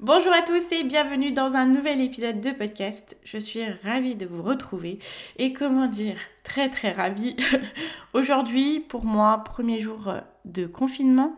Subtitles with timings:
[0.00, 3.16] Bonjour à tous et bienvenue dans un nouvel épisode de podcast.
[3.24, 5.00] Je suis ravie de vous retrouver
[5.38, 6.16] et comment dire,
[6.48, 7.36] très très ravie.
[8.14, 10.14] Aujourd'hui, pour moi, premier jour
[10.46, 11.36] de confinement.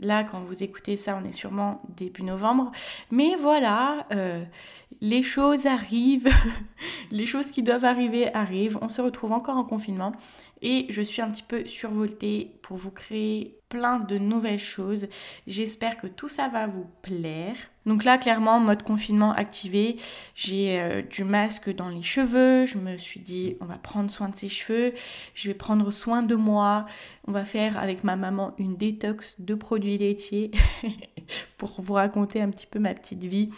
[0.00, 2.70] Là, quand vous écoutez ça, on est sûrement début novembre.
[3.10, 4.44] Mais voilà, euh,
[5.00, 6.30] les choses arrivent,
[7.10, 8.78] les choses qui doivent arriver arrivent.
[8.80, 10.12] On se retrouve encore en confinement
[10.62, 15.08] et je suis un petit peu survoltée pour vous créer plein de nouvelles choses.
[15.46, 17.56] J'espère que tout ça va vous plaire.
[17.84, 19.96] Donc là, clairement, mode confinement activé.
[20.34, 22.64] J'ai euh, du masque dans les cheveux.
[22.64, 24.94] Je me suis dit, on va prendre soin de ses cheveux.
[25.34, 26.86] Je vais prendre soin de moi.
[27.26, 30.50] On va faire avec ma maman une détox de produits laitiers
[31.58, 33.50] pour vous raconter un petit peu ma petite vie.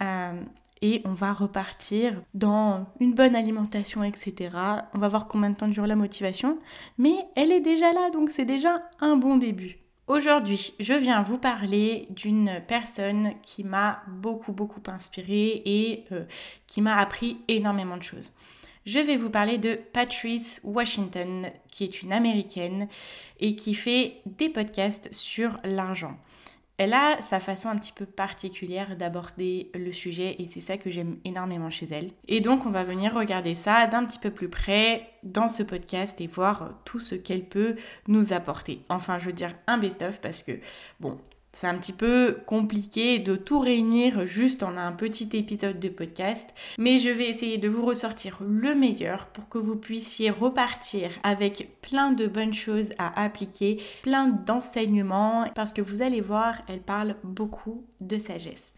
[0.00, 0.42] Euh,
[0.82, 4.50] et on va repartir dans une bonne alimentation, etc.
[4.94, 6.58] On va voir combien de temps dure la motivation,
[6.98, 9.78] mais elle est déjà là, donc c'est déjà un bon début.
[10.08, 16.24] Aujourd'hui, je viens vous parler d'une personne qui m'a beaucoup beaucoup inspirée et euh,
[16.66, 18.32] qui m'a appris énormément de choses.
[18.84, 22.88] Je vais vous parler de Patrice Washington, qui est une américaine
[23.38, 26.18] et qui fait des podcasts sur l'argent.
[26.78, 30.90] Elle a sa façon un petit peu particulière d'aborder le sujet et c'est ça que
[30.90, 32.10] j'aime énormément chez elle.
[32.26, 36.20] Et donc on va venir regarder ça d'un petit peu plus près dans ce podcast
[36.20, 37.76] et voir tout ce qu'elle peut
[38.08, 38.80] nous apporter.
[38.88, 40.58] Enfin je veux dire un best-of parce que
[40.98, 41.20] bon,
[41.52, 46.50] c'est un petit peu compliqué de tout réunir juste en un petit épisode de podcast,
[46.78, 51.78] mais je vais essayer de vous ressortir le meilleur pour que vous puissiez repartir avec
[51.82, 57.16] plein de bonnes choses à appliquer, plein d'enseignements, parce que vous allez voir, elle parle
[57.22, 58.72] beaucoup de sagesse.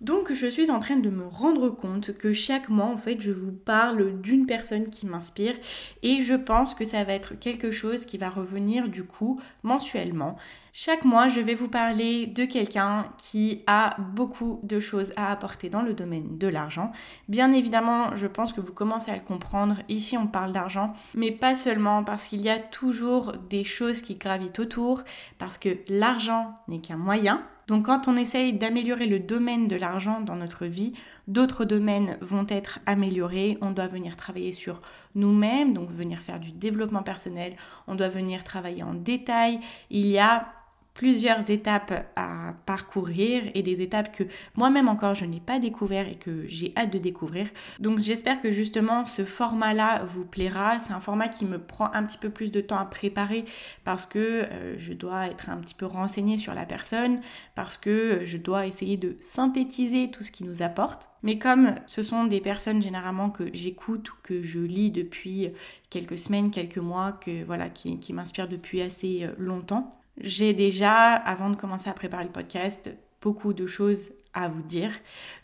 [0.00, 3.30] Donc je suis en train de me rendre compte que chaque mois en fait je
[3.30, 5.54] vous parle d'une personne qui m'inspire
[6.02, 10.36] et je pense que ça va être quelque chose qui va revenir du coup mensuellement.
[10.76, 15.68] Chaque mois je vais vous parler de quelqu'un qui a beaucoup de choses à apporter
[15.68, 16.90] dans le domaine de l'argent.
[17.28, 21.30] Bien évidemment je pense que vous commencez à le comprendre, ici on parle d'argent, mais
[21.30, 25.04] pas seulement parce qu'il y a toujours des choses qui gravitent autour,
[25.38, 30.20] parce que l'argent n'est qu'un moyen donc quand on essaye d'améliorer le domaine de l'argent
[30.20, 30.92] dans notre vie,
[31.28, 33.56] d'autres domaines vont être améliorés.
[33.62, 34.82] On doit venir travailler sur
[35.14, 37.56] nous-mêmes, donc venir faire du développement personnel.
[37.86, 39.60] On doit venir travailler en détail.
[39.88, 40.46] Il y a
[40.94, 44.24] plusieurs étapes à parcourir et des étapes que
[44.54, 47.48] moi-même encore je n'ai pas découvert et que j'ai hâte de découvrir.
[47.80, 50.78] Donc j'espère que justement ce format-là vous plaira.
[50.78, 53.44] C'est un format qui me prend un petit peu plus de temps à préparer
[53.84, 57.20] parce que euh, je dois être un petit peu renseignée sur la personne,
[57.54, 61.10] parce que je dois essayer de synthétiser tout ce qui nous apporte.
[61.22, 65.50] Mais comme ce sont des personnes généralement que j'écoute ou que je lis depuis
[65.90, 71.14] quelques semaines, quelques mois, que voilà, qui, qui m'inspirent depuis assez euh, longtemps, j'ai déjà,
[71.14, 74.92] avant de commencer à préparer le podcast, beaucoup de choses à vous dire.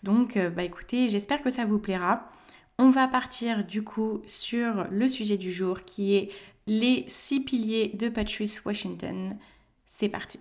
[0.03, 2.31] Donc, euh, bah écoutez, j'espère que ça vous plaira.
[2.78, 6.31] On va partir du coup sur le sujet du jour qui est
[6.66, 9.36] les six piliers de Patrice Washington.
[9.84, 10.41] C'est parti.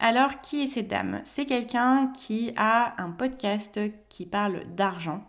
[0.00, 1.20] Alors, qui est cette dame?
[1.24, 5.26] C'est quelqu'un qui a un podcast qui parle d'argent,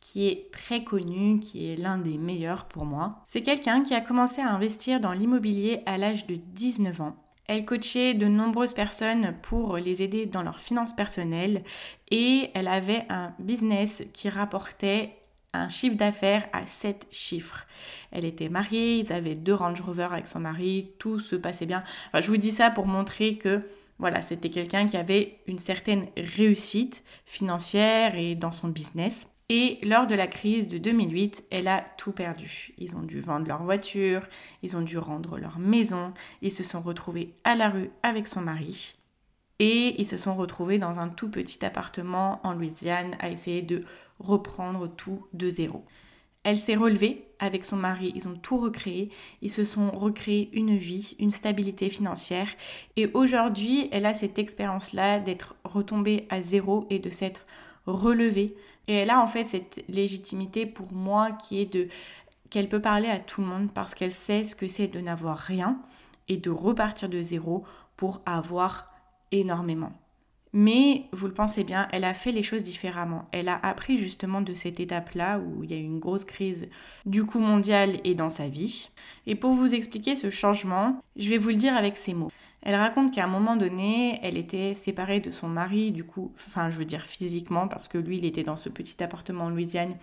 [0.00, 3.22] qui est très connu, qui est l'un des meilleurs pour moi.
[3.24, 7.64] C'est quelqu'un qui a commencé à investir dans l'immobilier à l'âge de 19 ans elle
[7.64, 11.62] coachait de nombreuses personnes pour les aider dans leurs finances personnelles
[12.10, 15.16] et elle avait un business qui rapportait
[15.52, 17.66] un chiffre d'affaires à 7 chiffres.
[18.10, 21.84] Elle était mariée, ils avaient deux Range Rover avec son mari, tout se passait bien.
[22.12, 23.62] Je vous dis ça pour montrer que
[23.98, 29.28] voilà, c'était quelqu'un qui avait une certaine réussite financière et dans son business.
[29.50, 32.72] Et lors de la crise de 2008, elle a tout perdu.
[32.78, 34.26] Ils ont dû vendre leur voiture,
[34.62, 38.40] ils ont dû rendre leur maison, ils se sont retrouvés à la rue avec son
[38.40, 38.94] mari.
[39.58, 43.84] Et ils se sont retrouvés dans un tout petit appartement en Louisiane à essayer de
[44.18, 45.84] reprendre tout de zéro.
[46.42, 50.76] Elle s'est relevée avec son mari, ils ont tout recréé, ils se sont recréés une
[50.76, 52.48] vie, une stabilité financière
[52.96, 57.46] et aujourd'hui elle a cette expérience-là d'être retombée à zéro et de s'être
[57.86, 58.56] relevée
[58.88, 61.88] et elle a en fait cette légitimité pour moi qui est de
[62.50, 65.36] qu'elle peut parler à tout le monde parce qu'elle sait ce que c'est de n'avoir
[65.36, 65.80] rien
[66.28, 67.64] et de repartir de zéro
[67.96, 68.92] pour avoir
[69.32, 69.92] énormément.
[70.56, 73.26] Mais vous le pensez bien, elle a fait les choses différemment.
[73.32, 76.68] Elle a appris justement de cette étape-là où il y a eu une grosse crise
[77.06, 78.88] du coup mondial et dans sa vie.
[79.26, 82.30] Et pour vous expliquer ce changement, je vais vous le dire avec ces mots.
[82.64, 86.70] Elle raconte qu'à un moment donné, elle était séparée de son mari, du coup, enfin
[86.70, 89.94] je veux dire physiquement, parce que lui, il était dans ce petit appartement en Louisiane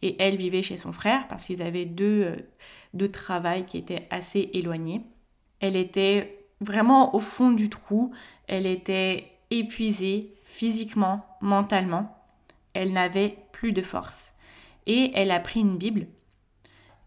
[0.00, 2.36] et elle vivait chez son frère, parce qu'ils avaient deux, euh,
[2.94, 5.02] deux travails qui étaient assez éloignés.
[5.60, 8.12] Elle était vraiment au fond du trou,
[8.48, 12.16] elle était épuisée physiquement, mentalement.
[12.72, 14.32] Elle n'avait plus de force.
[14.86, 16.06] Et elle a pris une Bible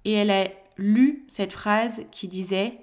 [0.05, 0.47] et elle a
[0.77, 2.79] lu cette phrase qui disait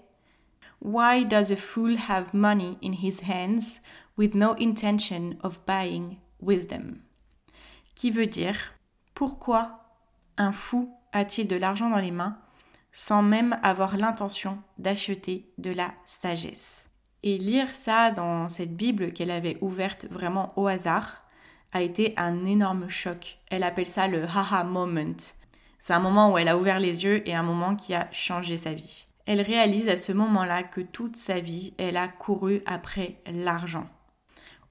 [0.81, 3.81] Why does a fool have money in his hands
[4.17, 7.03] with no intention of buying wisdom?
[7.95, 8.75] Qui veut dire
[9.15, 9.81] Pourquoi
[10.37, 12.39] un fou a-t-il de l'argent dans les mains
[12.93, 16.87] sans même avoir l'intention d'acheter de la sagesse?
[17.23, 21.23] Et lire ça dans cette Bible qu'elle avait ouverte vraiment au hasard
[21.73, 23.39] a été un énorme choc.
[23.51, 25.17] Elle appelle ça le haha moment.
[25.79, 28.57] C'est un moment où elle a ouvert les yeux et un moment qui a changé
[28.57, 29.09] sa vie.
[29.27, 33.89] Elle réalise à ce moment-là que toute sa vie, elle a couru après l'argent,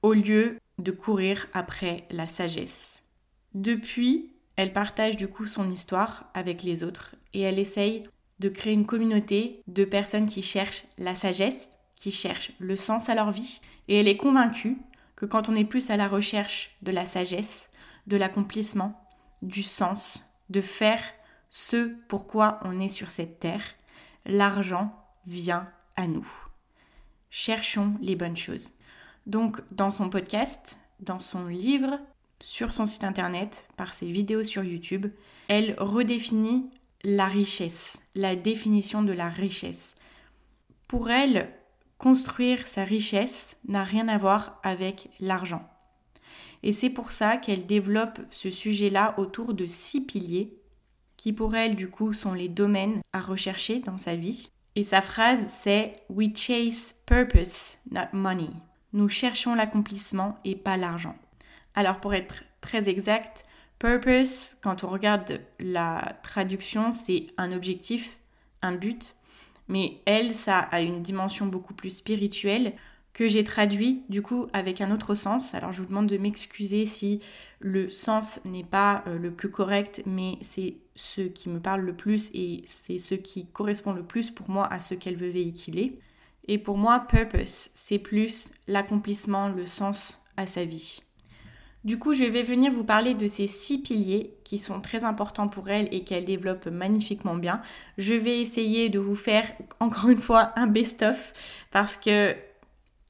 [0.01, 3.03] au lieu de courir après la sagesse.
[3.53, 8.07] Depuis, elle partage du coup son histoire avec les autres et elle essaye
[8.39, 13.15] de créer une communauté de personnes qui cherchent la sagesse qui cherchent le sens à
[13.15, 14.77] leur vie et elle est convaincue
[15.15, 17.69] que quand on est plus à la recherche de la sagesse,
[18.07, 19.01] de l'accomplissement,
[19.41, 21.01] du sens, de faire
[21.49, 23.63] ce pourquoi on est sur cette terre,
[24.25, 24.93] l'argent
[25.25, 26.27] vient à nous.
[27.29, 28.71] Cherchons les bonnes choses.
[29.25, 31.99] Donc dans son podcast, dans son livre,
[32.41, 35.07] sur son site internet, par ses vidéos sur YouTube,
[35.47, 36.69] elle redéfinit
[37.03, 39.95] la richesse, la définition de la richesse.
[40.87, 41.51] Pour elle,
[41.97, 45.67] construire sa richesse n'a rien à voir avec l'argent.
[46.63, 50.57] Et c'est pour ça qu'elle développe ce sujet-là autour de six piliers
[51.25, 54.51] qui pour elle du coup sont les domaines à rechercher dans sa vie.
[54.75, 58.51] Et sa phrase c'est We chase purpose, not money.
[58.93, 61.15] Nous cherchons l'accomplissement et pas l'argent.
[61.73, 63.43] Alors pour être très exact,
[63.79, 68.19] purpose, quand on regarde la traduction, c'est un objectif,
[68.61, 69.15] un but
[69.67, 72.73] mais elle, ça a une dimension beaucoup plus spirituelle
[73.15, 75.55] que j'ai traduit du coup avec un autre sens.
[75.55, 77.21] Alors je vous demande de m'excuser si
[77.59, 81.95] le sens n'est pas euh, le plus correct, mais c'est ce qui me parle le
[81.95, 85.97] plus et c'est ce qui correspond le plus pour moi à ce qu'elle veut véhiculer.
[86.49, 91.01] Et pour moi, purpose, c'est plus l'accomplissement, le sens à sa vie.
[91.85, 95.47] Du coup, je vais venir vous parler de ces six piliers qui sont très importants
[95.47, 97.61] pour elle et qu'elle développe magnifiquement bien.
[97.97, 99.45] Je vais essayer de vous faire
[99.79, 101.31] encore une fois un best-of
[101.71, 102.35] parce que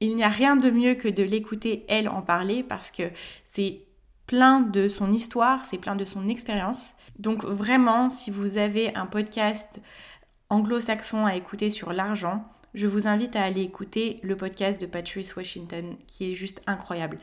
[0.00, 3.10] il n'y a rien de mieux que de l'écouter elle en parler parce que
[3.44, 3.82] c'est
[4.26, 6.92] plein de son histoire, c'est plein de son expérience.
[7.18, 9.80] Donc vraiment, si vous avez un podcast
[10.50, 12.44] anglo-saxon à écouter sur l'argent,
[12.74, 17.18] je vous invite à aller écouter le podcast de Patrice Washington qui est juste incroyable.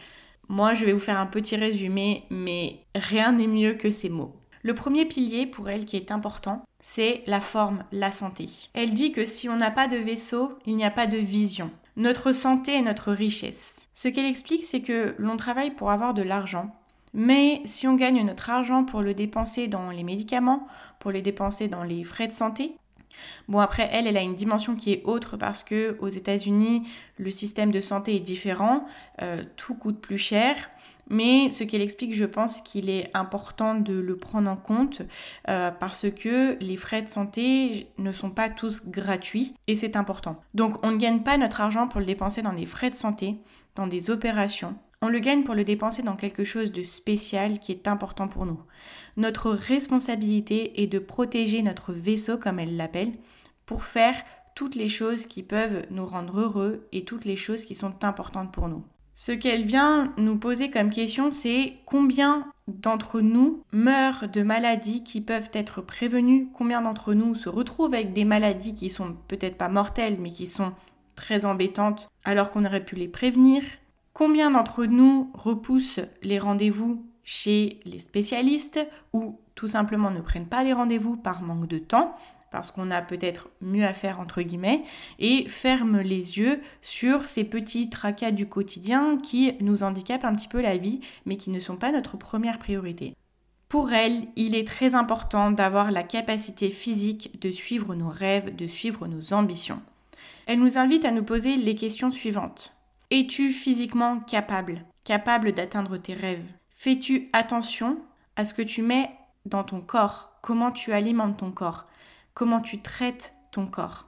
[0.50, 4.36] Moi, je vais vous faire un petit résumé, mais rien n'est mieux que ces mots.
[4.64, 8.50] Le premier pilier pour elle qui est important, c'est la forme, la santé.
[8.74, 11.70] Elle dit que si on n'a pas de vaisseau, il n'y a pas de vision.
[11.96, 13.88] Notre santé est notre richesse.
[13.94, 16.76] Ce qu'elle explique, c'est que l'on travaille pour avoir de l'argent,
[17.14, 20.68] mais si on gagne notre argent pour le dépenser dans les médicaments,
[21.00, 22.76] pour les dépenser dans les frais de santé,
[23.48, 27.32] Bon après elle, elle a une dimension qui est autre parce que aux États-Unis, le
[27.32, 28.86] système de santé est différent,
[29.22, 30.56] euh, tout coûte plus cher.
[31.10, 35.02] Mais ce qu'elle explique, je pense qu'il est important de le prendre en compte
[35.50, 40.40] euh, parce que les frais de santé ne sont pas tous gratuits et c'est important.
[40.54, 43.38] Donc on ne gagne pas notre argent pour le dépenser dans des frais de santé,
[43.76, 44.76] dans des opérations.
[45.02, 48.46] On le gagne pour le dépenser dans quelque chose de spécial qui est important pour
[48.46, 48.62] nous.
[49.18, 53.12] Notre responsabilité est de protéger notre vaisseau, comme elle l'appelle,
[53.66, 54.16] pour faire
[54.56, 58.54] toutes les choses qui peuvent nous rendre heureux et toutes les choses qui sont importantes
[58.54, 58.86] pour nous.
[59.16, 65.22] Ce qu'elle vient nous poser comme question, c'est combien d'entre nous meurent de maladies qui
[65.22, 69.70] peuvent être prévenues, combien d'entre nous se retrouvent avec des maladies qui sont peut-être pas
[69.70, 70.74] mortelles, mais qui sont
[71.16, 73.62] très embêtantes alors qu'on aurait pu les prévenir,
[74.14, 78.80] Combien d'entre nous repoussent les rendez-vous chez les spécialistes
[79.12, 82.16] ou tout simplement ne prennent pas les rendez-vous par manque de temps?
[82.54, 84.84] Parce qu'on a peut-être mieux à faire entre guillemets,
[85.20, 90.48] et ferment les yeux sur ces petits tracas du quotidien qui nous handicapent un petit
[90.48, 93.16] peu la vie, mais qui ne sont pas notre première priorité.
[93.68, 98.68] Pour elle, il est très important d'avoir la capacité physique de suivre nos rêves, de
[98.68, 99.82] suivre nos ambitions.
[100.46, 102.76] Elle nous invite à nous poser les questions suivantes.
[103.10, 106.46] Es-tu physiquement capable capable d'atteindre tes rêves?
[106.70, 107.98] Fais-tu attention
[108.36, 109.10] à ce que tu mets
[109.46, 110.32] dans ton corps?
[110.42, 111.88] Comment tu alimentes ton corps?
[112.34, 114.08] Comment tu traites ton corps.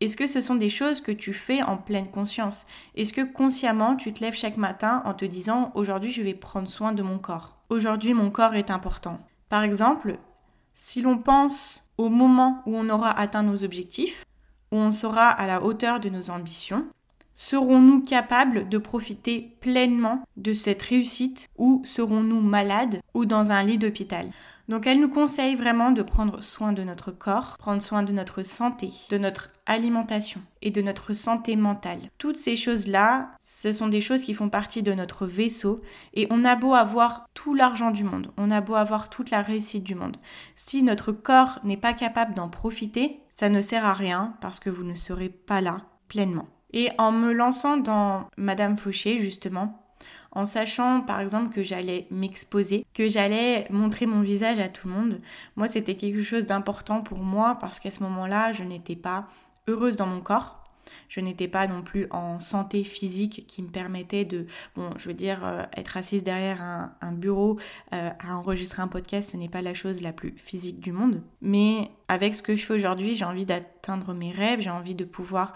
[0.00, 2.66] Est-ce que ce sont des choses que tu fais en pleine conscience?
[2.94, 6.68] Est-ce que consciemment tu te lèves chaque matin en te disant aujourd'hui je vais prendre
[6.68, 7.56] soin de mon corps.
[7.68, 9.18] Aujourd'hui mon corps est important.
[9.48, 10.18] Par exemple,
[10.74, 14.24] si l'on pense au moment où on aura atteint nos objectifs,
[14.70, 16.86] où on sera à la hauteur de nos ambitions,
[17.34, 23.78] serons-nous capables de profiter pleinement de cette réussite ou serons-nous malades ou dans un lit
[23.78, 24.30] d'hôpital?
[24.68, 28.42] Donc elle nous conseille vraiment de prendre soin de notre corps, prendre soin de notre
[28.42, 32.00] santé, de notre alimentation et de notre santé mentale.
[32.18, 35.82] Toutes ces choses-là, ce sont des choses qui font partie de notre vaisseau
[36.14, 39.42] et on a beau avoir tout l'argent du monde, on a beau avoir toute la
[39.42, 40.16] réussite du monde.
[40.54, 44.70] Si notre corps n'est pas capable d'en profiter, ça ne sert à rien parce que
[44.70, 46.46] vous ne serez pas là pleinement.
[46.72, 49.82] Et en me lançant dans Madame Fauché, justement,
[50.32, 54.94] en sachant par exemple que j'allais m'exposer, que j'allais montrer mon visage à tout le
[54.94, 55.18] monde.
[55.56, 59.28] Moi, c'était quelque chose d'important pour moi parce qu'à ce moment-là, je n'étais pas
[59.68, 60.58] heureuse dans mon corps.
[61.08, 65.14] Je n'étais pas non plus en santé physique qui me permettait de, bon, je veux
[65.14, 67.58] dire, euh, être assise derrière un, bureau
[67.94, 71.22] euh, à enregistrer un podcast, ce n'est pas la chose la plus physique du monde.
[71.40, 75.04] Mais avec ce que je fais aujourd'hui, j'ai envie d'atteindre mes rêves, j'ai envie de
[75.04, 75.52] pouvoir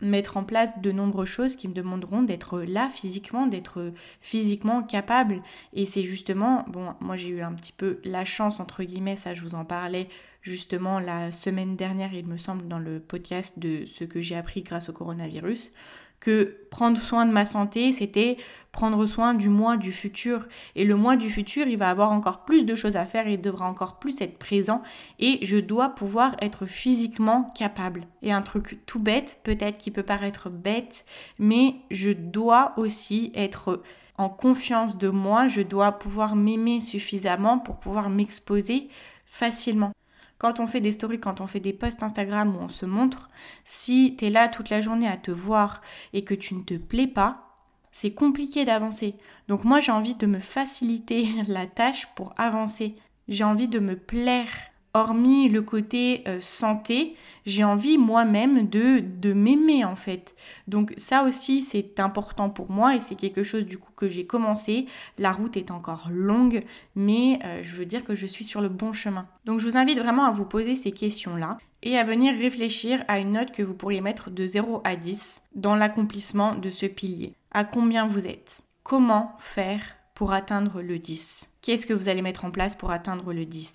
[0.00, 5.42] mettre en place de nombreuses choses qui me demanderont d'être là physiquement, d'être physiquement capable.
[5.72, 9.34] Et c'est justement, bon, moi j'ai eu un petit peu la chance, entre guillemets, ça
[9.34, 10.08] je vous en parlais
[10.42, 14.62] justement la semaine dernière, il me semble, dans le podcast de ce que j'ai appris
[14.62, 15.70] grâce au coronavirus,
[16.20, 18.36] que prendre soin de ma santé, c'était
[18.72, 20.46] prendre soin du moi du futur.
[20.76, 23.40] Et le moi du futur, il va avoir encore plus de choses à faire, il
[23.40, 24.82] devra encore plus être présent
[25.18, 28.06] et je dois pouvoir être physiquement capable.
[28.22, 31.04] Et un truc tout bête, peut-être qui peut paraître bête,
[31.38, 33.82] mais je dois aussi être
[34.16, 38.88] en confiance de moi, je dois pouvoir m'aimer suffisamment pour pouvoir m'exposer
[39.26, 39.92] facilement.
[40.38, 43.28] Quand on fait des stories, quand on fait des posts Instagram où on se montre,
[43.64, 45.80] si tu es là toute la journée à te voir
[46.12, 47.48] et que tu ne te plais pas,
[47.90, 49.16] c'est compliqué d'avancer.
[49.48, 52.94] Donc moi j'ai envie de me faciliter la tâche pour avancer.
[53.26, 54.48] J'ai envie de me plaire
[54.94, 57.14] hormis le côté euh, santé,
[57.46, 60.34] j'ai envie moi-même de, de m'aimer en fait.
[60.66, 64.26] Donc ça aussi c'est important pour moi et c'est quelque chose du coup que j'ai
[64.26, 64.86] commencé.
[65.18, 66.64] La route est encore longue,
[66.94, 69.26] mais euh, je veux dire que je suis sur le bon chemin.
[69.44, 73.18] Donc je vous invite vraiment à vous poser ces questions-là et à venir réfléchir à
[73.18, 77.34] une note que vous pourriez mettre de 0 à 10 dans l'accomplissement de ce pilier.
[77.52, 78.62] À combien vous êtes?
[78.82, 79.82] Comment faire
[80.14, 83.72] pour atteindre le 10 Qu'est-ce que vous allez mettre en place pour atteindre le 10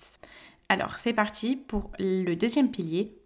[0.68, 3.16] alors c'est parti pour le deuxième pilier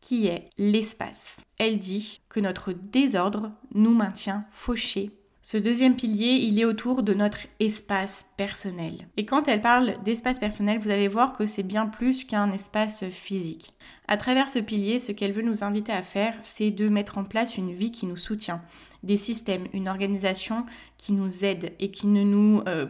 [0.00, 1.38] qui est l'espace.
[1.58, 5.10] Elle dit que notre désordre nous maintient fauchés.
[5.42, 9.08] Ce deuxième pilier, il est autour de notre espace personnel.
[9.16, 13.04] Et quand elle parle d'espace personnel, vous allez voir que c'est bien plus qu'un espace
[13.06, 13.74] physique.
[14.06, 17.24] À travers ce pilier, ce qu'elle veut nous inviter à faire, c'est de mettre en
[17.24, 18.62] place une vie qui nous soutient,
[19.02, 20.66] des systèmes, une organisation
[20.98, 22.86] qui nous aide et qui ne nous euh,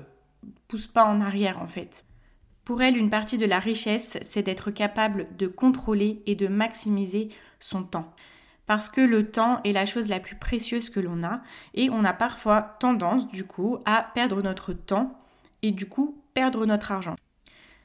[0.69, 2.05] pousse pas en arrière en fait.
[2.65, 7.31] Pour elle, une partie de la richesse, c'est d'être capable de contrôler et de maximiser
[7.59, 8.13] son temps.
[8.67, 11.41] Parce que le temps est la chose la plus précieuse que l'on a
[11.75, 15.19] et on a parfois tendance du coup à perdre notre temps
[15.63, 17.17] et du coup perdre notre argent.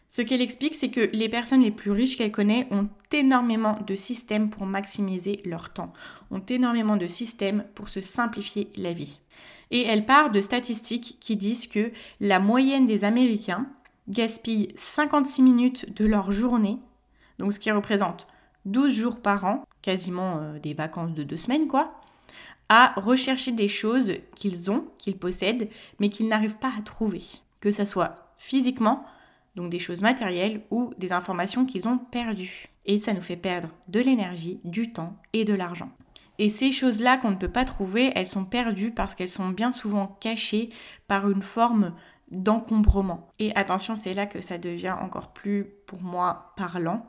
[0.10, 3.96] Ce qu'elle explique, c'est que les personnes les plus riches qu'elle connaît ont énormément de
[3.96, 5.92] systèmes pour maximiser leur temps,
[6.32, 9.20] ont énormément de systèmes pour se simplifier la vie.
[9.72, 13.68] Et elle part de statistiques qui disent que la moyenne des Américains
[14.08, 16.80] gaspillent 56 minutes de leur journée,
[17.40, 18.28] donc ce qui représente
[18.66, 21.94] 12 jours par an, quasiment euh, des vacances de deux semaines quoi,
[22.70, 25.70] à rechercher des choses qu'ils ont, qu'ils possèdent,
[26.00, 27.22] mais qu'ils n'arrivent pas à trouver.
[27.60, 29.06] Que ce soit physiquement,
[29.56, 32.68] donc des choses matérielles, ou des informations qu'ils ont perdues.
[32.86, 35.90] Et ça nous fait perdre de l'énergie, du temps et de l'argent.
[36.38, 39.72] Et ces choses-là qu'on ne peut pas trouver, elles sont perdues parce qu'elles sont bien
[39.72, 40.70] souvent cachées
[41.08, 41.94] par une forme
[42.32, 43.30] d'encombrement.
[43.40, 47.06] Et attention, c'est là que ça devient encore plus, pour moi, parlant.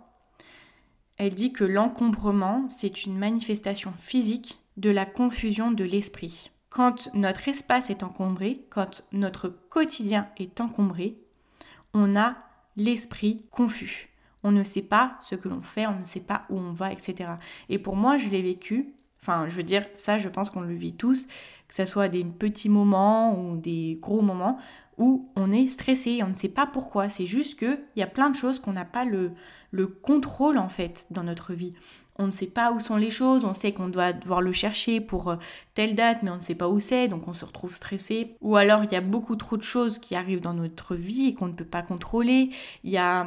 [1.17, 6.51] Elle dit que l'encombrement, c'est une manifestation physique de la confusion de l'esprit.
[6.69, 11.17] Quand notre espace est encombré, quand notre quotidien est encombré,
[11.95, 12.37] on a
[12.77, 14.11] l'esprit confus.
[14.43, 16.93] On ne sait pas ce que l'on fait, on ne sait pas où on va,
[16.93, 17.31] etc.
[17.71, 18.93] Et pour moi, je l'ai vécu.
[19.23, 21.27] Enfin, je veux dire, ça, je pense qu'on le vit tous,
[21.67, 24.59] que ce soit des petits moments ou des gros moments
[24.99, 27.09] où on est stressé, on ne sait pas pourquoi.
[27.09, 29.33] C'est juste qu'il y a plein de choses qu'on n'a pas le,
[29.71, 31.75] le contrôle en fait dans notre vie.
[32.19, 35.01] on ne sait pas où sont les choses, on sait qu'on doit devoir le chercher
[35.01, 35.37] pour euh,
[35.75, 38.37] telle date, mais on ne sait pas où c'est, donc on se retrouve stressé.
[38.41, 41.35] Ou alors il y a beaucoup trop de choses qui arrivent dans notre vie et
[41.35, 42.51] qu'on ne peut pas contrôler.
[42.85, 43.27] Il y a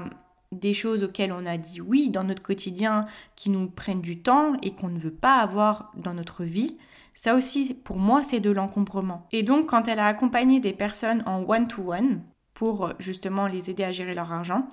[0.52, 4.54] des choses auxquelles on a dit oui dans notre quotidien qui nous prennent du temps
[4.64, 6.78] et qu'on ne veut pas avoir dans notre vie.
[7.20, 9.28] Ça aussi, pour moi, c'est de l'encombrement.
[9.34, 12.22] Et donc, quand elle a accompagné des personnes en one-to-one
[12.54, 14.70] pour justement les aider à gérer leur argent,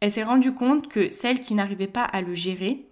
[0.00, 2.86] elle s'est rendue compte que celles qui n'arrivaient pas à le gérer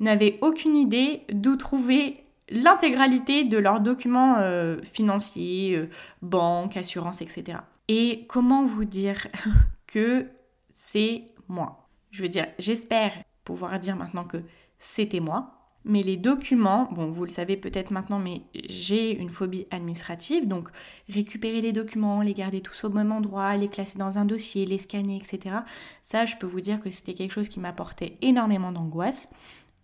[0.00, 2.14] n'avaient aucune idée d'où trouver
[2.50, 5.88] l'intégralité de leurs documents euh, financiers, euh,
[6.22, 7.58] banque, assurance, etc.
[7.86, 9.28] Et comment vous dire
[9.86, 10.26] que
[10.72, 11.88] c'est moi?
[12.10, 13.12] Je veux dire, j'espère
[13.44, 14.38] pouvoir dire maintenant que
[14.80, 15.57] c'était moi.
[15.84, 20.68] Mais les documents, bon, vous le savez peut-être maintenant, mais j'ai une phobie administrative, donc
[21.08, 24.78] récupérer les documents, les garder tous au même endroit, les classer dans un dossier, les
[24.78, 25.56] scanner, etc.
[26.02, 29.28] Ça, je peux vous dire que c'était quelque chose qui m'apportait énormément d'angoisse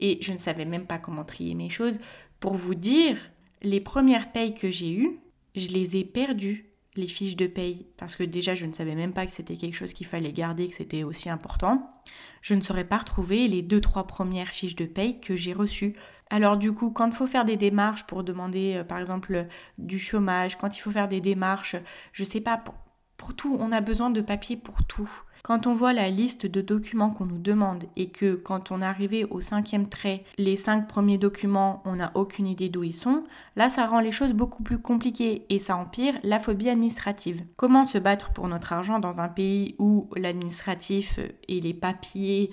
[0.01, 1.99] et je ne savais même pas comment trier mes choses.
[2.41, 3.17] Pour vous dire,
[3.63, 5.21] les premières payes que j'ai eues,
[5.55, 9.13] je les ai perdues les fiches de paye, parce que déjà je ne savais même
[9.13, 12.03] pas que c'était quelque chose qu'il fallait garder, que c'était aussi important,
[12.43, 15.95] je ne saurais pas retrouver les deux trois premières fiches de paye que j'ai reçues.
[16.31, 19.47] Alors du coup, quand il faut faire des démarches pour demander euh, par exemple
[19.79, 21.77] du chômage, quand il faut faire des démarches,
[22.13, 22.75] je sais pas pour,
[23.17, 25.11] pour tout, on a besoin de papier pour tout.
[25.47, 29.27] Quand on voit la liste de documents qu'on nous demande et que quand on arrivé
[29.27, 33.25] au cinquième trait, les cinq premiers documents, on n'a aucune idée d'où ils sont,
[33.55, 37.45] là ça rend les choses beaucoup plus compliquées et ça empire la phobie administrative.
[37.57, 42.51] Comment se battre pour notre argent dans un pays où l'administratif et les papiers...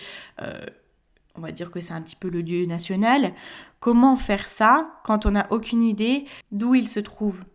[1.35, 3.31] On va dire que c'est un petit peu le dieu national?
[3.79, 7.45] Comment faire ça quand on n'a aucune idée d'où il se trouve?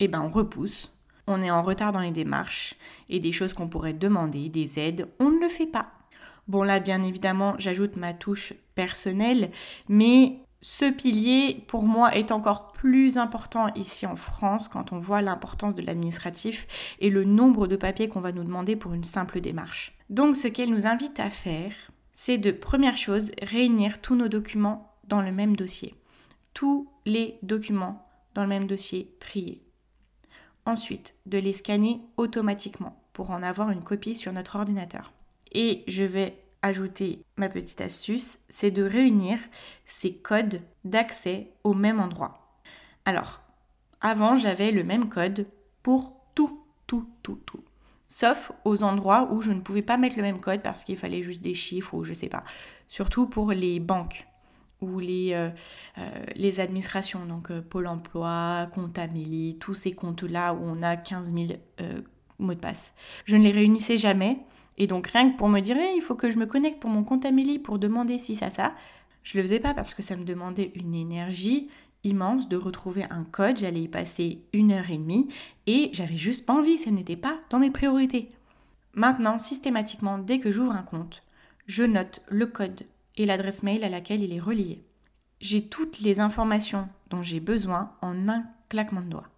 [0.00, 0.91] Eh ben on repousse,
[1.26, 2.74] on est en retard dans les démarches
[3.08, 5.92] et des choses qu'on pourrait demander, des aides, on ne le fait pas.
[6.48, 9.50] Bon là, bien évidemment, j'ajoute ma touche personnelle,
[9.88, 15.22] mais ce pilier, pour moi, est encore plus important ici en France quand on voit
[15.22, 16.66] l'importance de l'administratif
[17.00, 19.96] et le nombre de papiers qu'on va nous demander pour une simple démarche.
[20.08, 21.72] Donc ce qu'elle nous invite à faire,
[22.12, 25.94] c'est de, première chose, réunir tous nos documents dans le même dossier.
[26.54, 29.61] Tous les documents dans le même dossier triés.
[30.64, 35.12] Ensuite, de les scanner automatiquement pour en avoir une copie sur notre ordinateur.
[35.52, 39.38] Et je vais ajouter ma petite astuce, c'est de réunir
[39.84, 42.60] ces codes d'accès au même endroit.
[43.04, 43.42] Alors,
[44.00, 45.46] avant, j'avais le même code
[45.82, 47.64] pour tout, tout, tout, tout.
[48.06, 51.22] Sauf aux endroits où je ne pouvais pas mettre le même code parce qu'il fallait
[51.22, 52.44] juste des chiffres ou je sais pas.
[52.88, 54.26] Surtout pour les banques
[54.82, 55.50] euh,
[55.98, 61.32] euh, les administrations, donc euh, Pôle emploi, Comptamélie, tous ces comptes-là où on a 15
[61.32, 61.48] 000
[62.38, 62.94] mots de passe.
[63.24, 64.38] Je ne les réunissais jamais.
[64.78, 67.04] Et donc rien que pour me dire, il faut que je me connecte pour mon
[67.04, 68.74] compte Amélie pour demander si ça, ça,
[69.22, 71.68] je le faisais pas parce que ça me demandait une énergie
[72.04, 73.58] immense de retrouver un code.
[73.58, 75.28] J'allais y passer une heure et demie
[75.66, 78.30] et j'avais juste pas envie, ça n'était pas dans mes priorités.
[78.94, 81.22] Maintenant, systématiquement, dès que j'ouvre un compte,
[81.66, 82.82] je note le code
[83.16, 84.84] et l'adresse mail à laquelle il est relié.
[85.40, 89.28] J'ai toutes les informations dont j'ai besoin en un claquement de doigts.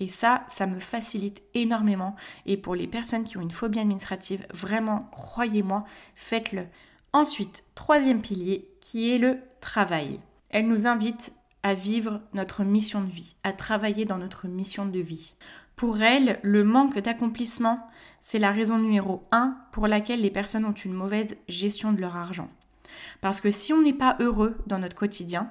[0.00, 2.16] Et ça, ça me facilite énormément.
[2.46, 6.66] Et pour les personnes qui ont une phobie administrative, vraiment, croyez-moi, faites-le.
[7.12, 10.20] Ensuite, troisième pilier, qui est le travail.
[10.48, 15.00] Elle nous invite à vivre notre mission de vie, à travailler dans notre mission de
[15.00, 15.34] vie.
[15.76, 17.86] Pour elle, le manque d'accomplissement,
[18.20, 22.16] c'est la raison numéro un pour laquelle les personnes ont une mauvaise gestion de leur
[22.16, 22.48] argent.
[23.20, 25.50] Parce que si on n'est pas heureux dans notre quotidien,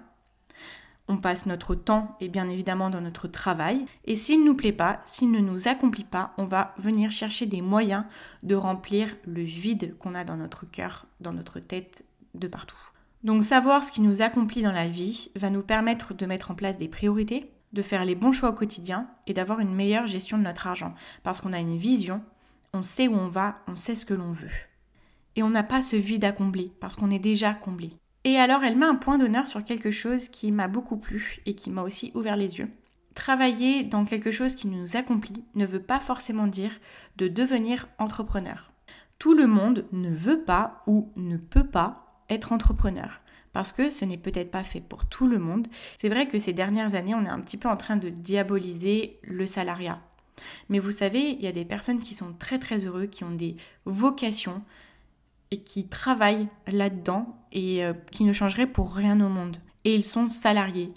[1.10, 3.86] on passe notre temps et bien évidemment dans notre travail.
[4.06, 7.48] Et s'il ne nous plaît pas, s'il ne nous accomplit pas, on va venir chercher
[7.48, 8.06] des moyens
[8.44, 12.78] de remplir le vide qu'on a dans notre cœur, dans notre tête, de partout.
[13.24, 16.56] Donc savoir ce qui nous accomplit dans la vie va nous permettre de mettre en
[16.56, 20.38] place des priorités, de faire les bons choix au quotidien et d'avoir une meilleure gestion
[20.38, 20.94] de notre argent.
[21.24, 22.22] Parce qu'on a une vision,
[22.72, 24.69] on sait où on va, on sait ce que l'on veut
[25.36, 27.92] et on n'a pas ce vide à combler parce qu'on est déjà comblé.
[28.24, 31.56] Et alors elle met un point d'honneur sur quelque chose qui m'a beaucoup plu et
[31.56, 32.70] qui m'a aussi ouvert les yeux.
[33.14, 36.72] Travailler dans quelque chose qui nous accomplit ne veut pas forcément dire
[37.18, 38.72] de devenir entrepreneur.
[39.18, 43.20] Tout le monde ne veut pas ou ne peut pas être entrepreneur
[43.54, 45.68] parce que ce n'est peut-être pas fait pour tout le monde.
[45.96, 49.20] C'est vrai que ces dernières années, on est un petit peu en train de diaboliser
[49.24, 50.00] le salariat.
[50.70, 53.36] Mais vous savez, il y a des personnes qui sont très très heureux, qui ont
[53.36, 54.62] des vocations,
[55.52, 59.58] et qui travaillent là-dedans et euh, qui ne changeraient pour rien au monde.
[59.86, 60.94] Et ils sont salariés.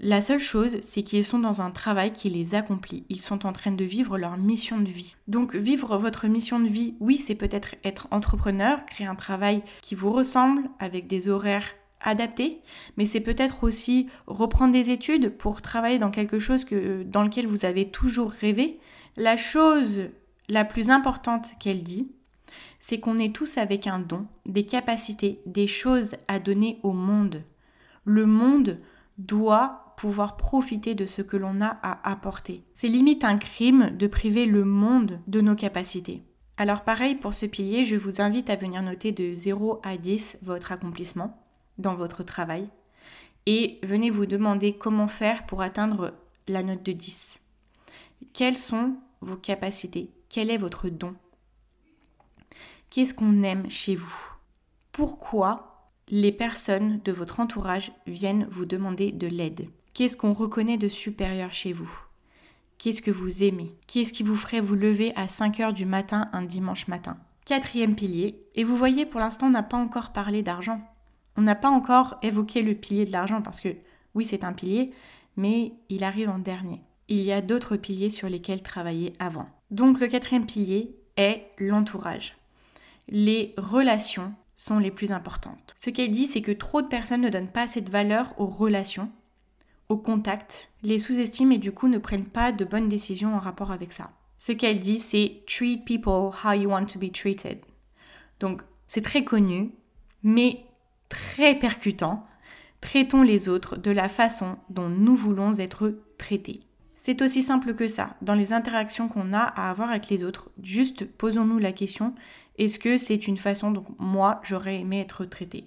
[0.00, 3.04] La seule chose, c'est qu'ils sont dans un travail qui les accomplit.
[3.08, 5.14] Ils sont en train de vivre leur mission de vie.
[5.28, 9.94] Donc vivre votre mission de vie, oui, c'est peut-être être entrepreneur, créer un travail qui
[9.94, 12.60] vous ressemble avec des horaires adapter,
[12.96, 17.46] mais c'est peut-être aussi reprendre des études pour travailler dans quelque chose que, dans lequel
[17.46, 18.78] vous avez toujours rêvé.
[19.16, 20.10] La chose
[20.48, 22.12] la plus importante qu'elle dit,
[22.86, 27.42] c'est qu'on est tous avec un don, des capacités, des choses à donner au monde.
[28.04, 28.78] Le monde
[29.16, 32.62] doit pouvoir profiter de ce que l'on a à apporter.
[32.74, 36.24] C'est limite un crime de priver le monde de nos capacités.
[36.58, 40.40] Alors pareil pour ce pilier, je vous invite à venir noter de 0 à 10
[40.42, 41.42] votre accomplissement
[41.78, 42.68] dans votre travail
[43.46, 46.12] et venez vous demander comment faire pour atteindre
[46.48, 47.40] la note de 10.
[48.34, 50.10] Quelles sont vos capacités?
[50.28, 51.14] Quel est votre don?
[52.94, 54.14] Qu'est-ce qu'on aime chez vous?
[54.92, 59.66] Pourquoi les personnes de votre entourage viennent vous demander de l'aide?
[59.94, 61.90] Qu'est-ce qu'on reconnaît de supérieur chez vous?
[62.78, 63.74] Qu'est-ce que vous aimez?
[63.88, 67.16] Qu'est-ce qui vous ferait vous lever à 5 heures du matin un dimanche matin?
[67.44, 70.80] Quatrième pilier, et vous voyez pour l'instant on n'a pas encore parlé d'argent.
[71.36, 73.74] On n'a pas encore évoqué le pilier de l'argent parce que
[74.14, 74.92] oui, c'est un pilier,
[75.36, 76.80] mais il arrive en dernier.
[77.08, 79.48] Il y a d'autres piliers sur lesquels travailler avant.
[79.72, 82.36] Donc le quatrième pilier est l'entourage.
[83.08, 85.74] Les relations sont les plus importantes.
[85.76, 89.10] Ce qu'elle dit, c'est que trop de personnes ne donnent pas de valeur aux relations,
[89.88, 93.72] aux contacts, les sous-estiment et du coup ne prennent pas de bonnes décisions en rapport
[93.72, 94.12] avec ça.
[94.38, 97.58] Ce qu'elle dit, c'est treat people how you want to be treated.
[98.40, 99.72] Donc c'est très connu,
[100.22, 100.64] mais
[101.08, 102.26] très percutant,
[102.80, 106.60] traitons les autres de la façon dont nous voulons être traités.
[106.96, 108.16] C'est aussi simple que ça.
[108.22, 112.14] Dans les interactions qu'on a à avoir avec les autres, juste posons-nous la question,
[112.56, 115.64] est-ce que c'est une façon dont moi j'aurais aimé être traité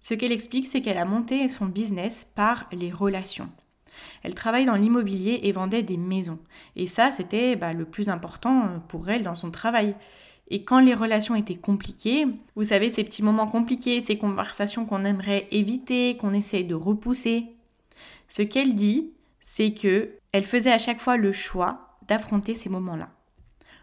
[0.00, 3.50] Ce qu'elle explique, c'est qu'elle a monté son business par les relations.
[4.22, 6.38] Elle travaille dans l'immobilier et vendait des maisons.
[6.76, 9.96] Et ça, c'était bah, le plus important pour elle dans son travail.
[10.50, 15.04] Et quand les relations étaient compliquées, vous savez, ces petits moments compliqués, ces conversations qu'on
[15.04, 17.46] aimerait éviter, qu'on essaye de repousser,
[18.28, 23.10] ce qu'elle dit, c'est que elle faisait à chaque fois le choix d'affronter ces moments-là,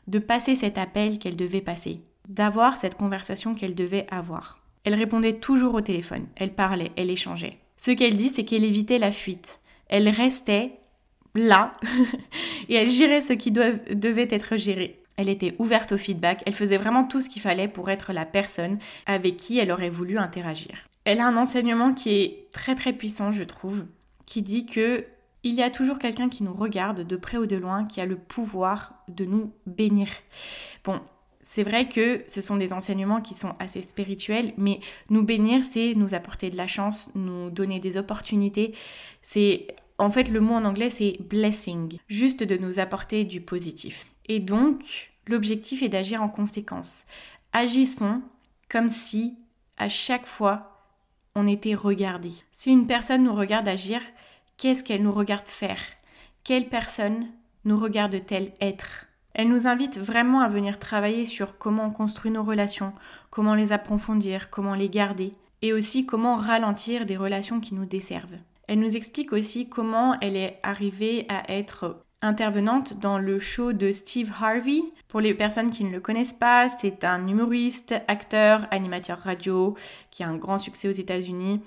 [0.07, 4.59] de passer cet appel qu'elle devait passer, d'avoir cette conversation qu'elle devait avoir.
[4.83, 7.59] Elle répondait toujours au téléphone, elle parlait, elle échangeait.
[7.77, 9.59] Ce qu'elle dit, c'est qu'elle évitait la fuite.
[9.89, 10.79] Elle restait
[11.33, 11.73] là
[12.69, 15.01] et elle gérait ce qui devait être géré.
[15.17, 18.25] Elle était ouverte au feedback, elle faisait vraiment tout ce qu'il fallait pour être la
[18.25, 20.75] personne avec qui elle aurait voulu interagir.
[21.05, 23.85] Elle a un enseignement qui est très très puissant, je trouve,
[24.25, 25.05] qui dit que
[25.43, 28.07] il y a toujours quelqu'un qui nous regarde de près ou de loin, qui a
[28.07, 30.07] le pouvoir de nous bénir.
[30.83, 30.99] Bon,
[31.47, 34.79] c'est vrai que ce sont des enseignements qui sont assez spirituels, mais
[35.11, 38.73] nous bénir, c'est nous apporter de la chance, nous donner des opportunités.
[39.21, 39.67] C'est
[39.99, 44.07] en fait le mot en anglais c'est blessing, juste de nous apporter du positif.
[44.27, 47.05] Et donc, l'objectif est d'agir en conséquence.
[47.53, 48.23] Agissons
[48.67, 49.37] comme si
[49.77, 50.81] à chaque fois
[51.35, 52.31] on était regardé.
[52.51, 54.01] Si une personne nous regarde agir,
[54.57, 55.79] qu'est-ce qu'elle nous regarde faire?
[56.43, 57.27] Quelle personne
[57.65, 59.05] nous regarde-t-elle être?
[59.37, 62.93] Elle nous invite vraiment à venir travailler sur comment on construit nos relations,
[63.29, 68.37] comment les approfondir, comment les garder, et aussi comment ralentir des relations qui nous desservent.
[68.69, 73.91] Elle nous explique aussi comment elle est arrivée à être intervenante dans le show de
[73.91, 74.79] Steve Harvey.
[75.09, 79.75] Pour les personnes qui ne le connaissent pas, c'est un humoriste, acteur, animateur radio
[80.11, 81.59] qui a un grand succès aux États-Unis.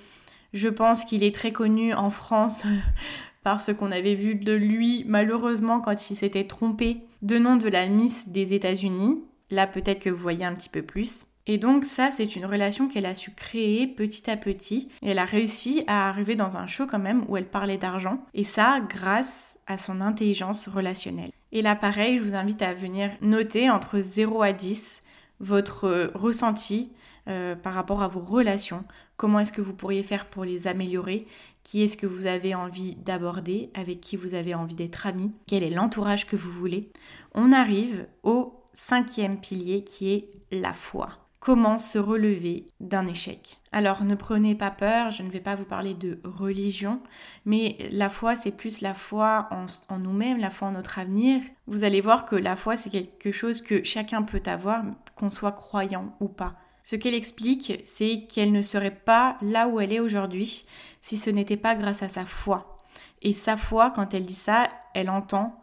[0.55, 2.63] Je pense qu'il est très connu en France
[3.43, 7.69] par ce qu'on avait vu de lui malheureusement quand il s'était trompé de nom de
[7.69, 9.23] la Miss des États-Unis.
[9.51, 11.27] Là peut-être que vous voyez un petit peu plus.
[11.47, 14.91] Et donc ça, c'est une relation qu'elle a su créer petit à petit.
[15.01, 18.23] Et elle a réussi à arriver dans un show quand même où elle parlait d'argent.
[18.35, 21.31] Et ça, grâce à son intelligence relationnelle.
[21.53, 25.03] Et là, pareil, je vous invite à venir noter entre 0 à 10
[25.41, 26.93] votre ressenti
[27.29, 28.85] euh, par rapport à vos relations.
[29.19, 31.27] Comment est-ce que vous pourriez faire pour les améliorer?
[31.65, 33.69] Qui est-ce que vous avez envie d'aborder?
[33.75, 36.91] Avec qui vous avez envie d'être ami Quel est l'entourage que vous voulez?
[37.35, 43.59] On arrive au cinquième pilier qui est la foi comment se relever d'un échec?
[43.73, 47.01] Alors ne prenez pas peur, je ne vais pas vous parler de religion,
[47.45, 51.41] mais la foi c'est plus la foi en, nous-mêmes, la foi en notre avenir.
[51.67, 54.83] Vous allez voir que la foi c'est quelque chose que chacun peut avoir,
[55.17, 56.55] qu'on soit croyant ou pas.
[56.91, 60.65] Ce qu'elle explique, c'est qu'elle ne serait pas là où elle est aujourd'hui
[61.03, 62.83] si ce n'était pas grâce à sa foi.
[63.21, 65.61] Et sa foi, quand elle dit ça, elle entend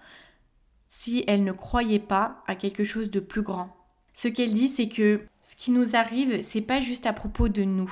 [0.86, 3.76] si elle ne croyait pas à quelque chose de plus grand,
[4.14, 7.64] ce qu'elle dit, c'est que ce qui nous arrive, c'est pas juste à propos de
[7.64, 7.92] nous.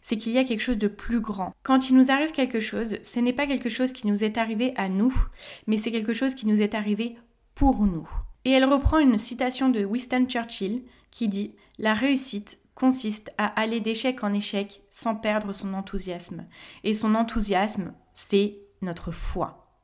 [0.00, 1.52] C'est qu'il y a quelque chose de plus grand.
[1.62, 4.72] Quand il nous arrive quelque chose, ce n'est pas quelque chose qui nous est arrivé
[4.76, 5.14] à nous,
[5.66, 7.18] mais c'est quelque chose qui nous est arrivé
[7.54, 8.08] pour nous.
[8.46, 13.80] Et elle reprend une citation de Winston Churchill qui dit La réussite consiste à aller
[13.80, 16.46] d'échec en échec sans perdre son enthousiasme.
[16.82, 19.76] Et son enthousiasme, c'est notre foi.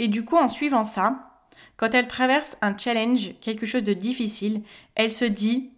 [0.00, 1.44] Et du coup, en suivant ça,
[1.76, 4.62] quand elle traverse un challenge, quelque chose de difficile,
[4.96, 5.70] elle se dit,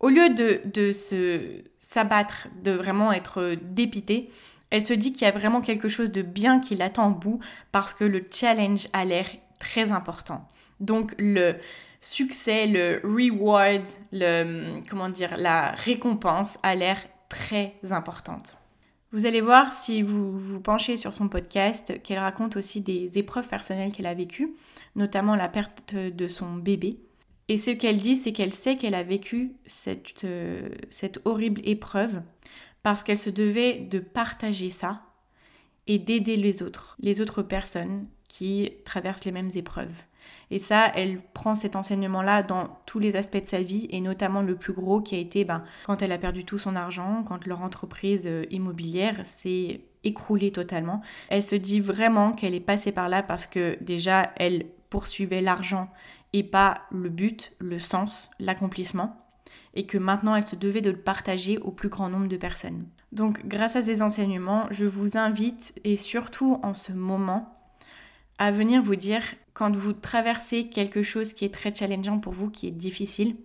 [0.00, 4.30] au lieu de, de se s'abattre, de vraiment être dépitée,
[4.70, 7.38] elle se dit qu'il y a vraiment quelque chose de bien qui l'attend au bout
[7.70, 10.48] parce que le challenge a l'air très important.
[10.80, 11.56] Donc le
[12.04, 18.56] succès, le reward, le comment dire, la récompense a l'air très importante.
[19.12, 23.48] Vous allez voir si vous vous penchez sur son podcast qu'elle raconte aussi des épreuves
[23.48, 24.54] personnelles qu'elle a vécues,
[24.96, 26.98] notamment la perte de son bébé.
[27.48, 32.22] Et ce qu'elle dit, c'est qu'elle sait qu'elle a vécu cette, euh, cette horrible épreuve
[32.82, 35.02] parce qu'elle se devait de partager ça
[35.86, 39.94] et d'aider les autres, les autres personnes qui traversent les mêmes épreuves.
[40.50, 44.42] Et ça, elle prend cet enseignement-là dans tous les aspects de sa vie, et notamment
[44.42, 47.46] le plus gros qui a été ben, quand elle a perdu tout son argent, quand
[47.46, 51.00] leur entreprise euh, immobilière s'est écroulée totalement.
[51.28, 55.88] Elle se dit vraiment qu'elle est passée par là parce que déjà, elle poursuivait l'argent
[56.32, 59.16] et pas le but, le sens, l'accomplissement,
[59.74, 62.86] et que maintenant elle se devait de le partager au plus grand nombre de personnes.
[63.12, 67.56] Donc grâce à ces enseignements, je vous invite, et surtout en ce moment,
[68.38, 69.22] à venir vous dire
[69.54, 73.36] quand vous traversez quelque chose qui est très challengeant pour vous, qui est difficile,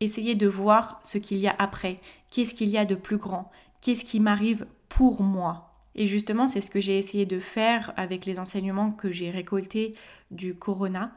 [0.00, 2.00] essayez de voir ce qu'il y a après.
[2.30, 3.50] Qu'est-ce qu'il y a de plus grand?
[3.80, 5.72] Qu'est-ce qui m'arrive pour moi?
[5.94, 9.94] Et justement, c'est ce que j'ai essayé de faire avec les enseignements que j'ai récoltés
[10.30, 11.12] du corona,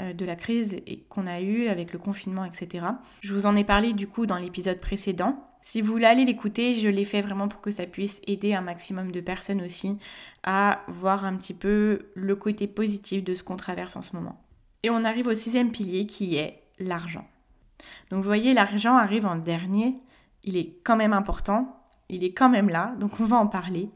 [0.00, 0.76] euh, de la crise
[1.08, 2.86] qu'on a eue avec le confinement, etc.
[3.20, 5.53] Je vous en ai parlé du coup dans l'épisode précédent.
[5.66, 8.60] Si vous voulez aller l'écouter, je l'ai fait vraiment pour que ça puisse aider un
[8.60, 9.98] maximum de personnes aussi
[10.42, 14.38] à voir un petit peu le côté positif de ce qu'on traverse en ce moment.
[14.82, 17.26] Et on arrive au sixième pilier qui est l'argent.
[18.10, 19.94] Donc vous voyez, l'argent arrive en dernier,
[20.42, 23.88] il est quand même important, il est quand même là, donc on va en parler.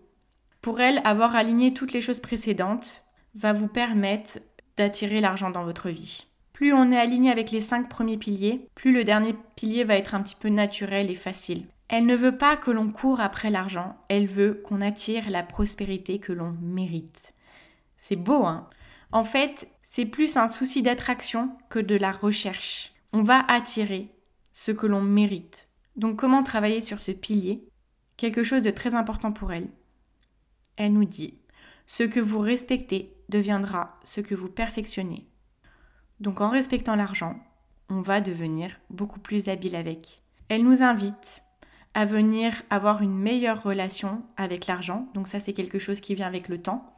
[0.63, 3.05] Pour elle, avoir aligné toutes les choses précédentes
[3.35, 4.39] va vous permettre
[4.79, 6.28] d'attirer l'argent dans votre vie.
[6.59, 10.17] Plus on est aligné avec les cinq premiers piliers, plus le dernier pilier va être
[10.17, 11.67] un petit peu naturel et facile.
[11.87, 16.19] Elle ne veut pas que l'on court après l'argent, elle veut qu'on attire la prospérité
[16.19, 17.33] que l'on mérite.
[17.97, 18.69] C'est beau, hein?
[19.13, 22.93] En fait, c'est plus un souci d'attraction que de la recherche.
[23.13, 24.09] On va attirer
[24.51, 25.69] ce que l'on mérite.
[25.95, 27.69] Donc comment travailler sur ce pilier?
[28.17, 29.69] Quelque chose de très important pour elle.
[30.77, 31.39] Elle nous dit,
[31.87, 35.25] ce que vous respectez deviendra ce que vous perfectionnez.
[36.21, 37.37] Donc en respectant l'argent,
[37.89, 40.21] on va devenir beaucoup plus habile avec.
[40.49, 41.43] Elle nous invite
[41.95, 45.09] à venir avoir une meilleure relation avec l'argent.
[45.15, 46.93] Donc ça c'est quelque chose qui vient avec le temps.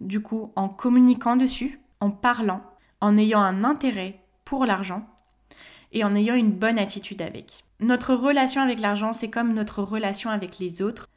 [0.00, 2.62] Du coup, en communiquant dessus, en parlant,
[3.00, 5.06] en ayant un intérêt pour l'argent
[5.92, 7.64] et en ayant une bonne attitude avec.
[7.80, 11.09] Notre relation avec l'argent, c'est comme notre relation avec les autres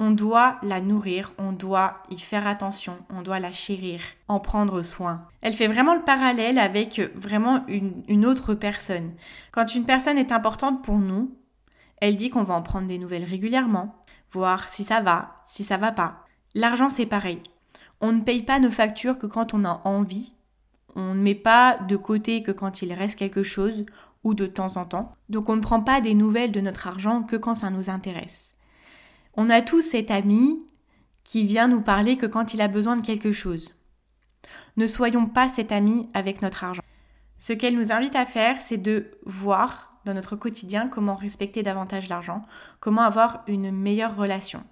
[0.00, 4.80] on doit la nourrir, on doit y faire attention, on doit la chérir, en prendre
[4.80, 5.26] soin.
[5.42, 9.12] Elle fait vraiment le parallèle avec vraiment une, autre personne.
[9.52, 11.36] Quand une personne est importante pour nous,
[11.98, 13.94] elle dit qu'on va en prendre des nouvelles régulièrement,
[14.32, 16.24] voir si ça va, si ça va pas.
[16.54, 17.42] L'argent c'est pareil.
[18.00, 20.32] On ne paye pas nos factures que quand on a envie.
[20.96, 23.84] On ne met pas de côté que quand il reste quelque chose
[24.24, 25.14] ou de temps en temps.
[25.28, 28.49] Donc on ne prend pas des nouvelles de notre argent que quand ça nous intéresse.
[29.34, 30.58] On a tous cet ami
[31.24, 33.74] qui vient nous parler que quand il a besoin de quelque chose.
[34.76, 36.82] Ne soyons pas cet ami avec notre argent.
[37.38, 42.08] Ce qu'elle nous invite à faire, c'est de voir dans notre quotidien comment respecter davantage
[42.08, 42.42] l'argent,
[42.80, 44.64] comment avoir une meilleure relation.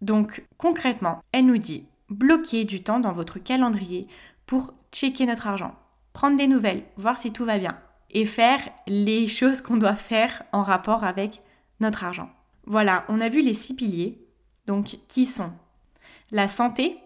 [0.00, 4.06] Donc concrètement, elle nous dit bloquez du temps dans votre calendrier
[4.46, 5.74] pour checker notre argent,
[6.12, 7.78] prendre des nouvelles, voir si tout va bien
[8.10, 11.42] et faire les choses qu'on doit faire en rapport avec
[11.80, 12.30] notre argent.
[12.70, 14.22] Voilà, on a vu les six piliers.
[14.66, 15.52] Donc, qui sont?
[16.30, 16.98] La santé.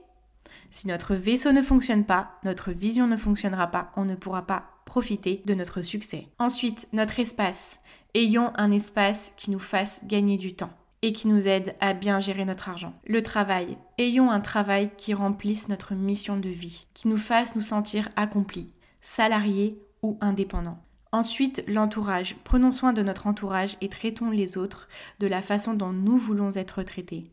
[0.73, 4.65] Si notre vaisseau ne fonctionne pas, notre vision ne fonctionnera pas, on ne pourra pas
[4.87, 6.27] profiter de notre succès.
[6.41, 7.79] Ensuite, notre espace.
[8.15, 10.73] Ayons un espace qui nous fasse gagner du temps
[11.03, 12.95] et qui nous aide à bien gérer notre argent.
[13.07, 13.79] Le travail.
[13.99, 18.73] Ayons un travail qui remplisse notre mission de vie, qui nous fasse nous sentir accomplis,
[19.01, 20.83] salariés ou indépendants.
[21.15, 22.37] Ensuite, l'entourage.
[22.43, 24.89] Prenons soin de notre entourage et traitons les autres
[25.21, 27.31] de la façon dont nous voulons être traités.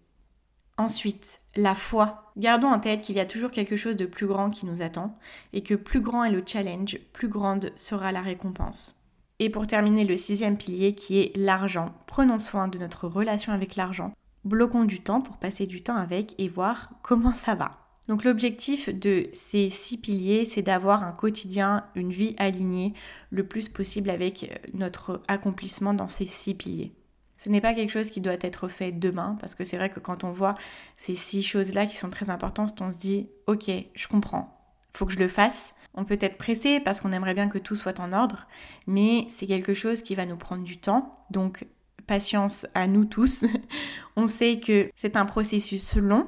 [0.77, 2.31] Ensuite, la foi.
[2.35, 5.17] Gardons en tête qu'il y a toujours quelque chose de plus grand qui nous attend
[5.53, 8.95] et que plus grand est le challenge, plus grande sera la récompense.
[9.39, 11.93] Et pour terminer, le sixième pilier qui est l'argent.
[12.05, 14.13] Prenons soin de notre relation avec l'argent.
[14.43, 17.88] Bloquons du temps pour passer du temps avec et voir comment ça va.
[18.09, 22.95] Donc l'objectif de ces six piliers, c'est d'avoir un quotidien, une vie alignée
[23.29, 26.91] le plus possible avec euh, notre accomplissement dans ces six piliers.
[27.37, 29.99] Ce n'est pas quelque chose qui doit être fait demain, parce que c'est vrai que
[29.99, 30.55] quand on voit
[30.97, 34.59] ces six choses-là qui sont très importantes, on se dit, ok, je comprends,
[34.91, 35.75] faut que je le fasse.
[35.93, 38.47] On peut être pressé parce qu'on aimerait bien que tout soit en ordre,
[38.87, 41.25] mais c'est quelque chose qui va nous prendre du temps.
[41.29, 41.67] Donc
[42.07, 43.45] patience à nous tous.
[44.15, 46.27] on sait que c'est un processus long,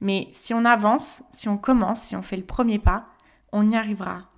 [0.00, 3.06] mais si on avance, si on commence, si on fait le premier pas,
[3.52, 4.30] on y arrivera.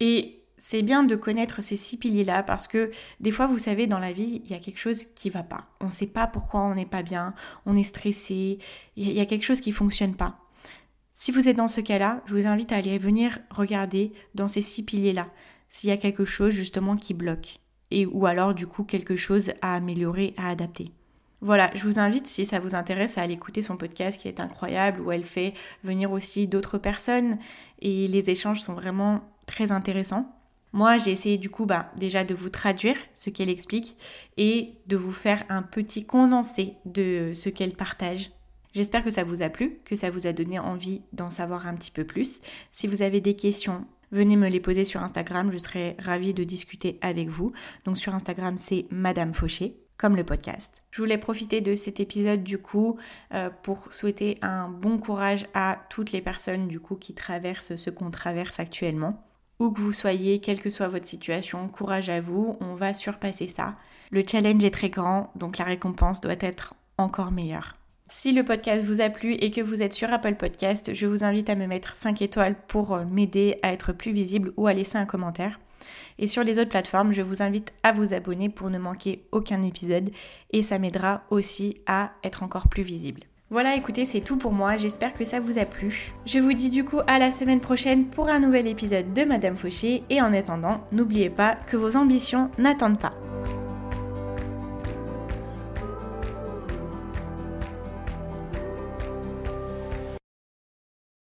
[0.00, 3.98] Et c'est bien de connaître ces six piliers-là parce que des fois, vous savez, dans
[3.98, 5.66] la vie, il y a quelque chose qui va pas.
[5.80, 7.34] On ne sait pas pourquoi on n'est pas bien,
[7.66, 8.58] on est stressé,
[8.96, 10.38] il y a quelque chose qui fonctionne pas.
[11.12, 14.62] Si vous êtes dans ce cas-là, je vous invite à aller venir regarder dans ces
[14.62, 15.26] six piliers-là
[15.68, 19.52] s'il y a quelque chose justement qui bloque et ou alors du coup quelque chose
[19.62, 20.92] à améliorer, à adapter.
[21.42, 24.40] Voilà, je vous invite, si ça vous intéresse, à aller écouter son podcast qui est
[24.40, 27.38] incroyable, où elle fait venir aussi d'autres personnes
[27.80, 30.36] et les échanges sont vraiment très intéressants.
[30.72, 33.96] Moi, j'ai essayé du coup bah, déjà de vous traduire ce qu'elle explique
[34.36, 38.30] et de vous faire un petit condensé de ce qu'elle partage.
[38.72, 41.74] J'espère que ça vous a plu, que ça vous a donné envie d'en savoir un
[41.74, 42.40] petit peu plus.
[42.70, 46.44] Si vous avez des questions, venez me les poser sur Instagram, je serai ravie de
[46.44, 47.52] discuter avec vous.
[47.84, 50.82] Donc sur Instagram, c'est Madame Fauché comme le podcast.
[50.90, 52.96] Je voulais profiter de cet épisode du coup
[53.34, 57.90] euh, pour souhaiter un bon courage à toutes les personnes du coup qui traversent ce
[57.90, 59.22] qu'on traverse actuellement.
[59.58, 63.46] Où que vous soyez, quelle que soit votre situation, courage à vous, on va surpasser
[63.46, 63.76] ça.
[64.10, 67.76] Le challenge est très grand, donc la récompense doit être encore meilleure.
[68.08, 71.24] Si le podcast vous a plu et que vous êtes sur Apple Podcast, je vous
[71.24, 74.72] invite à me mettre 5 étoiles pour euh, m'aider à être plus visible ou à
[74.72, 75.60] laisser un commentaire.
[76.20, 79.62] Et sur les autres plateformes, je vous invite à vous abonner pour ne manquer aucun
[79.62, 80.10] épisode
[80.52, 83.22] et ça m'aidera aussi à être encore plus visible.
[83.48, 84.76] Voilà, écoutez, c'est tout pour moi.
[84.76, 86.12] J'espère que ça vous a plu.
[86.24, 89.56] Je vous dis du coup à la semaine prochaine pour un nouvel épisode de Madame
[89.56, 90.04] Fauché.
[90.08, 93.14] Et en attendant, n'oubliez pas que vos ambitions n'attendent pas.